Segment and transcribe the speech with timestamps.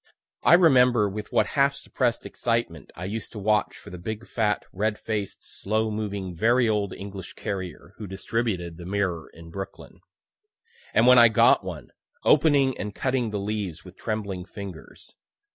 [0.41, 4.65] I remember with what half suppress'd excitement I used to watch for the big, fat,
[4.73, 9.99] red faced, slow moving, very old English carrier who distributed the "Mirror" in Brooklyn;
[10.91, 11.91] and when I got one,
[12.23, 15.13] opening and cutting the leaves with trembling fingers.